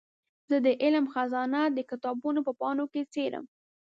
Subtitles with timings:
[0.49, 3.45] زه د علم خزانه د کتابونو په پاڼو کې څېړم.